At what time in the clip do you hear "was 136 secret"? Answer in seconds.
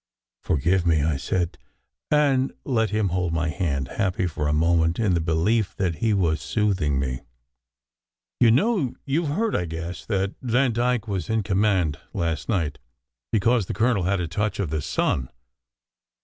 11.07-11.35